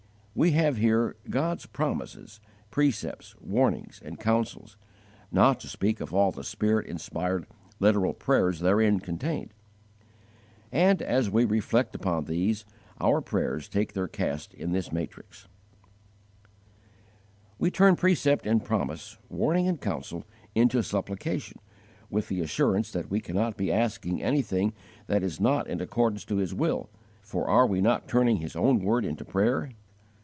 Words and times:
We 0.33 0.51
have 0.51 0.77
here 0.77 1.17
God's 1.29 1.65
promises, 1.65 2.39
precepts, 2.71 3.35
warnings, 3.41 4.01
and 4.03 4.17
counsels, 4.17 4.77
not 5.29 5.59
to 5.59 5.67
speak 5.67 5.99
of 5.99 6.13
all 6.13 6.31
the 6.31 6.45
Spirit 6.45 6.87
inspired 6.87 7.45
literal 7.81 8.13
prayers 8.13 8.61
therein 8.61 9.01
contained; 9.01 9.53
and, 10.71 11.01
as 11.01 11.29
we 11.29 11.43
reflect 11.43 11.95
upon 11.95 12.23
these, 12.25 12.63
our 13.01 13.19
prayers 13.19 13.67
take 13.67 13.91
their 13.91 14.07
cast 14.07 14.53
in 14.53 14.71
this 14.71 14.89
matrix. 14.89 15.49
We 17.59 17.69
turn 17.69 17.97
precept 17.97 18.47
and 18.47 18.63
promise, 18.63 19.17
warning 19.27 19.67
and 19.67 19.81
counsel 19.81 20.23
into 20.55 20.81
supplication, 20.81 21.59
with 22.09 22.29
the 22.29 22.39
assurance 22.39 22.89
that 22.93 23.11
we 23.11 23.19
cannot 23.19 23.57
be 23.57 23.69
asking 23.69 24.23
anything 24.23 24.71
that 25.07 25.23
is 25.23 25.41
not 25.41 25.69
according 25.69 26.19
to 26.19 26.37
His 26.37 26.53
will,* 26.53 26.89
for 27.21 27.49
are 27.49 27.67
we 27.67 27.81
not 27.81 28.07
turning 28.07 28.37
His 28.37 28.55
own 28.55 28.79
word 28.79 29.03
into 29.03 29.25
prayer? 29.25 29.71